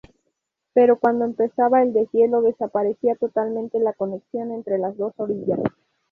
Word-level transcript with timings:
Pero 0.73 0.97
cuando 0.97 1.25
empezaba 1.25 1.83
el 1.83 1.93
deshielo, 1.93 2.41
desaparecía 2.41 3.15
totalmente 3.17 3.77
la 3.79 3.93
conexión 3.93 4.51
entre 4.51 4.79
las 4.79 4.97
dos 4.97 5.13
orillas. 5.19 5.59